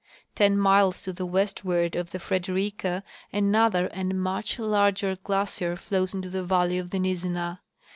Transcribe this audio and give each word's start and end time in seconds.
Ten 0.33 0.57
miles 0.57 1.03
to 1.03 1.13
the 1.13 1.27
westward 1.27 1.95
of 1.95 2.09
the 2.09 2.17
Frederika 2.17 3.03
another 3.31 3.85
and 3.85 4.19
much 4.19 4.57
larger 4.57 5.15
glacier 5.23 5.75
flows 5.75 6.15
into 6.15 6.31
the 6.31 6.43
valley 6.43 6.79
of 6.79 6.89
the 6.89 6.97
Nizzenah. 6.97 7.59